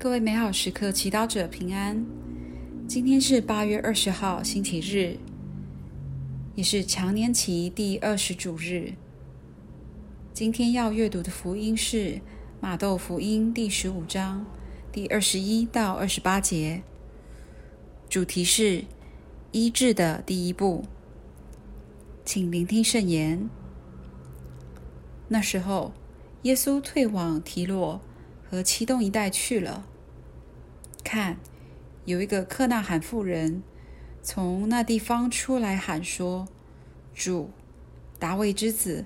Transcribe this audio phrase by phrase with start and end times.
[0.00, 2.06] 各位美好时刻祈祷者平安。
[2.86, 5.16] 今天是八月二十号，星期日，
[6.54, 8.92] 也是长年期第二十主日。
[10.32, 12.20] 今天要阅读的福音是
[12.60, 14.46] 马窦福音第十五章
[14.92, 16.84] 第二十一到二十八节，
[18.08, 18.84] 主题是
[19.50, 20.84] 医治的第一步。
[22.24, 23.50] 请聆听圣言。
[25.26, 25.92] 那时候，
[26.42, 28.00] 耶稣退往提洛
[28.48, 29.84] 和漆冬一带去了。
[31.04, 31.36] 看，
[32.04, 33.62] 有一个克纳罕妇人
[34.22, 36.48] 从那地方出来喊说
[37.14, 37.50] ：“主，
[38.18, 39.04] 大卫之子，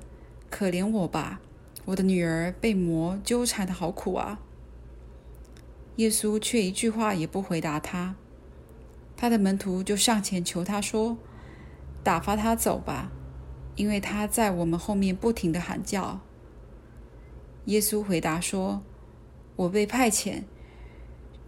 [0.51, 1.41] 可怜我吧！
[1.85, 4.41] 我的女儿被魔纠缠得好苦啊！”
[5.97, 8.15] 耶稣却一句话也不回答他。
[9.17, 11.19] 他的门徒就上前求他说
[12.03, 13.13] ：“打发他走吧，
[13.77, 16.21] 因为他在我们后面不停的喊叫。”
[17.67, 18.83] 耶稣回答说
[19.57, 20.43] ：“我被派遣。”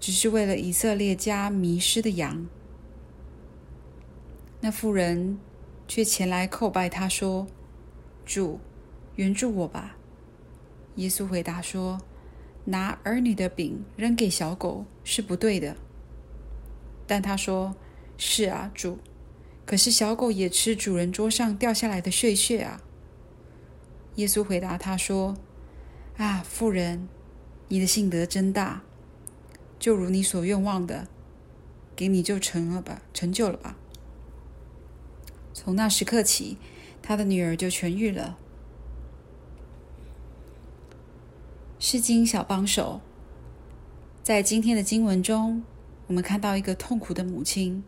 [0.00, 2.46] 只是为了以色列家迷失的羊。
[4.60, 5.38] 那妇人
[5.88, 7.46] 却前来叩拜他说
[8.26, 8.60] ：“主，
[9.16, 9.96] 援助我吧。”
[10.96, 12.02] 耶稣回答说
[12.66, 15.74] ：“拿儿女的饼扔给小狗是不对的。”
[17.07, 17.74] 但他说
[18.18, 18.98] ：“是啊，主，
[19.64, 22.82] 可是小狗也吃主人桌上掉下来的碎屑啊。”
[24.16, 25.34] 耶稣回答他说
[26.18, 27.09] ：“啊，妇人，
[27.74, 28.82] 你的信德真大。”
[29.80, 31.08] 就如你所愿望的，
[31.96, 33.76] 给你就成了吧，成就了吧。
[35.52, 36.56] 从那时刻起，
[37.02, 38.38] 他的女儿就痊愈了。
[41.78, 43.02] 是经小帮手，
[44.22, 45.64] 在今天的经文中，
[46.06, 47.84] 我们看到一个痛苦的母亲，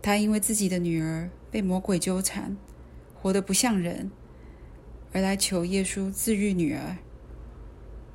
[0.00, 2.56] 她因为自己的女儿被魔鬼纠缠，
[3.14, 4.12] 活得不像人，
[5.12, 6.98] 而来求耶稣治愈女儿。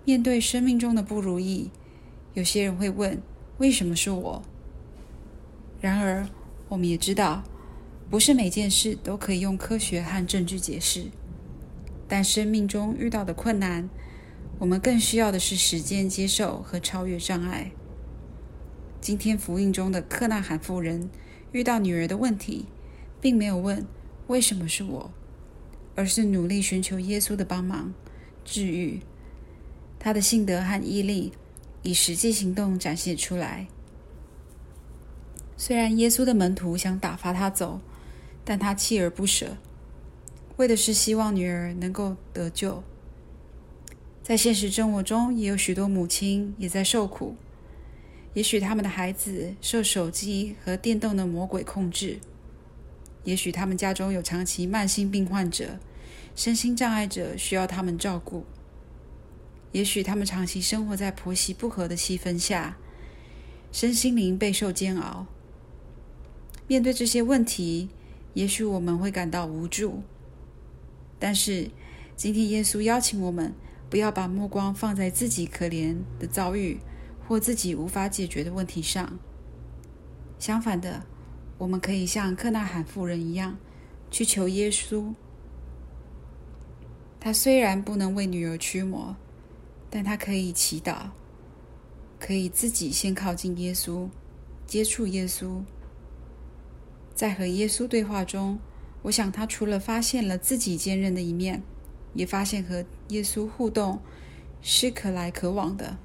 [0.10, 1.70] 面对生命中的不如意，
[2.34, 3.22] 有些人会问
[3.60, 4.42] ：“为什么是我？”
[5.80, 6.28] 然而，
[6.68, 7.44] 我们也知道，
[8.10, 11.12] 不是每件事都可以用科学和证据解释。
[12.08, 13.88] 但生命中遇到的困难，
[14.58, 17.70] 我们更需要的是时间接受和超越障碍。
[19.00, 21.08] 今天福音中的克纳罕妇人
[21.52, 22.66] 遇到女儿的问题，
[23.22, 23.86] 并没有问
[24.26, 25.12] “为什么是我”，
[25.94, 27.94] 而是努力寻求耶稣的帮忙
[28.44, 29.02] 治愈。
[30.00, 31.34] 他的信德和毅力。
[31.82, 33.68] 以实际行动展现出来。
[35.56, 37.80] 虽然耶稣的门徒想打发他走，
[38.44, 39.56] 但他锲而不舍，
[40.58, 42.84] 为的是希望女儿能够得救。
[44.22, 47.38] 在现实生活中，也有许多母亲也在受苦。
[48.34, 52.20] 也许他们的孩子受手机和电动的魔鬼控制；
[53.24, 55.80] 也许他们家中有长期慢性病患者、
[56.36, 58.44] 身心障碍者需要他们照顾。
[59.72, 62.78] 也许他们长期生活在婆媳不和的气氛下，
[63.72, 65.28] 身心灵备受煎熬。
[66.68, 67.90] 面对这些问题，
[68.34, 70.02] 也许我们会感到无助。
[71.20, 71.70] 但是，
[72.16, 73.54] 今天耶稣邀请我们，
[73.90, 76.80] 不要把目光放在自己可怜的遭遇
[77.28, 79.20] 或自己无法解决的问题上。
[80.40, 81.04] 相反的，
[81.60, 83.58] 我们可以像克纳罕妇人一样，
[84.10, 85.14] 去求耶稣。
[87.20, 89.16] 他虽然不能为女儿驱魔。
[89.90, 91.10] 但他可以祈祷，
[92.20, 94.08] 可以自己先靠近耶稣，
[94.68, 95.62] 接触耶稣。
[97.16, 98.60] 在和耶稣对话中，
[99.02, 101.64] 我想他除了发现了自己坚韧的一面，
[102.14, 104.00] 也发现和耶稣互动
[104.62, 105.98] 是可来可往的，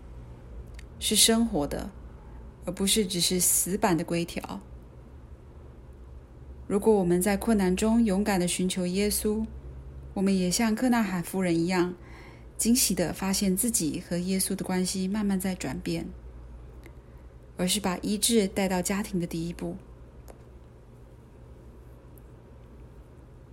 [0.99, 1.91] 是生活的，
[2.65, 4.61] 而不是只是死板的规条。
[6.66, 9.45] 如果我们在困难中勇敢的寻求耶稣，
[10.15, 11.95] 我们也像克纳海夫人一样。
[12.56, 16.06] 惊喜地发现自己和耶稣的关系慢慢在转变，
[17.56, 19.76] 而是把医治带到家庭的第一步。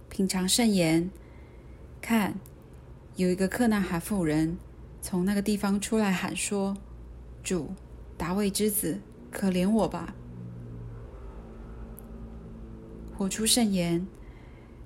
[0.09, 1.09] 品尝圣言，
[2.01, 2.35] 看，
[3.15, 4.57] 有一个克纳罕妇人
[5.01, 6.77] 从那个地方出来喊说
[7.41, 7.71] ：“主，
[8.17, 8.99] 大卫之子，
[9.31, 10.13] 可怜我吧！”
[13.17, 14.05] 活出圣言，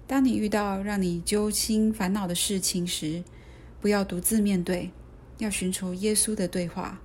[0.06, 3.23] 当你遇到让你揪心烦恼的事情时，
[3.85, 4.89] 不要独自面对，
[5.37, 6.99] 要寻求耶稣的对话。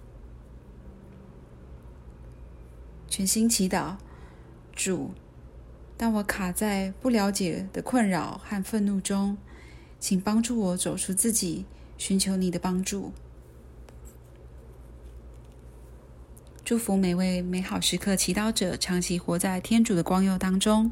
[3.06, 3.96] 全心祈祷，
[4.72, 5.10] 主，
[5.98, 9.36] 当我卡在不了解的困扰和愤怒中，
[9.98, 11.66] 请帮助我走出自己，
[11.98, 13.12] 寻求你的帮助。
[16.64, 20.90] 祝福每位美好时刻祈祷者，长期活在天主的光佑当中。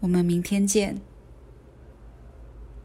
[0.00, 1.02] 我们明天见。